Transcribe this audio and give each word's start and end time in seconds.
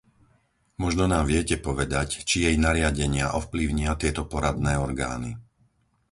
Možno 0.83 1.03
nám 1.13 1.25
viete 1.33 1.55
povedať, 1.67 2.09
či 2.27 2.35
jej 2.49 2.55
nariadenia 2.67 3.25
ovplyvnia 3.39 3.91
tieto 4.01 4.23
poradné 4.33 4.73
orgány. 4.87 5.31